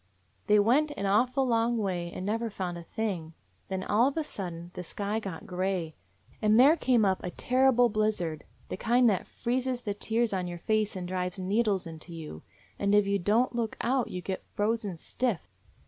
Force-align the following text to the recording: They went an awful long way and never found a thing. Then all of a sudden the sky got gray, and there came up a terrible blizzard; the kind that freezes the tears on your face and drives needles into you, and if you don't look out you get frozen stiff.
They 0.47 0.57
went 0.57 0.89
an 0.97 1.05
awful 1.05 1.45
long 1.45 1.77
way 1.77 2.11
and 2.11 2.25
never 2.25 2.49
found 2.49 2.75
a 2.75 2.81
thing. 2.83 3.35
Then 3.67 3.83
all 3.83 4.07
of 4.07 4.17
a 4.17 4.23
sudden 4.23 4.71
the 4.73 4.83
sky 4.83 5.19
got 5.19 5.45
gray, 5.45 5.93
and 6.41 6.59
there 6.59 6.75
came 6.75 7.05
up 7.05 7.21
a 7.23 7.29
terrible 7.29 7.87
blizzard; 7.87 8.43
the 8.69 8.77
kind 8.77 9.07
that 9.11 9.27
freezes 9.27 9.83
the 9.83 9.93
tears 9.93 10.33
on 10.33 10.47
your 10.47 10.57
face 10.57 10.95
and 10.95 11.07
drives 11.07 11.37
needles 11.37 11.85
into 11.85 12.15
you, 12.15 12.41
and 12.79 12.95
if 12.95 13.05
you 13.05 13.19
don't 13.19 13.53
look 13.53 13.77
out 13.79 14.07
you 14.09 14.23
get 14.23 14.41
frozen 14.55 14.97
stiff. 14.97 15.41